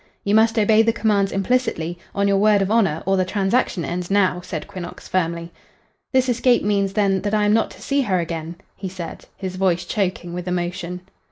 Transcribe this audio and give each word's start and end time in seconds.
"You 0.23 0.33
must 0.33 0.57
obey 0.57 0.81
the 0.81 0.91
commands 0.91 1.31
implicitly, 1.31 1.99
on 2.15 2.27
your 2.27 2.37
word 2.39 2.63
of 2.63 2.71
honor, 2.71 3.03
or 3.05 3.17
the 3.17 3.23
transaction 3.23 3.85
ends 3.85 4.09
now," 4.09 4.41
said 4.41 4.67
Quinnox, 4.67 5.07
firmly. 5.07 5.51
"This 6.11 6.27
escape 6.27 6.63
means, 6.63 6.93
then, 6.93 7.21
that 7.21 7.35
I 7.35 7.45
am 7.45 7.53
not 7.53 7.69
to 7.69 7.83
see 7.83 8.01
her 8.01 8.17
again," 8.19 8.55
he 8.75 8.89
said, 8.89 9.25
his 9.37 9.57
voice 9.57 9.85
choking 9.85 10.33
with 10.33 10.47
emotion. 10.47 11.01